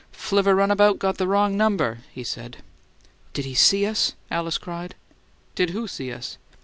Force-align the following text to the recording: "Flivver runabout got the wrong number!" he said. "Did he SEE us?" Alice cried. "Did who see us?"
"Flivver 0.11 0.55
runabout 0.55 0.97
got 0.97 1.19
the 1.19 1.27
wrong 1.27 1.55
number!" 1.55 1.99
he 2.11 2.23
said. 2.23 2.63
"Did 3.33 3.45
he 3.45 3.53
SEE 3.53 3.85
us?" 3.85 4.15
Alice 4.31 4.57
cried. 4.57 4.95
"Did 5.53 5.69
who 5.69 5.87
see 5.87 6.11
us?" 6.11 6.39